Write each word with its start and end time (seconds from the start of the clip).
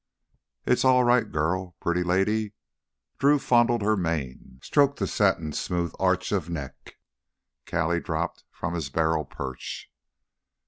"It's 0.65 0.83
all 0.83 1.03
right, 1.03 1.31
girl—pretty 1.31 2.01
lady—" 2.01 2.53
Drew 3.19 3.37
fondled 3.37 3.83
her 3.83 3.95
mane, 3.95 4.59
stroked 4.63 4.97
the 4.97 5.05
satin 5.05 5.53
smooth 5.53 5.93
arch 5.99 6.31
of 6.31 6.49
neck. 6.49 6.95
Callie 7.67 7.99
dropped 7.99 8.43
from 8.49 8.73
his 8.73 8.89
barrel 8.89 9.25
perch. 9.25 9.91